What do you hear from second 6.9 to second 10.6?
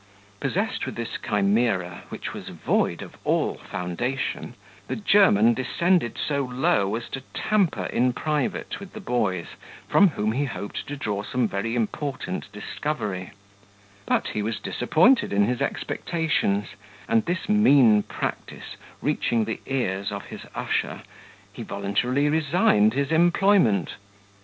as to tamper in private with the boys, from whom he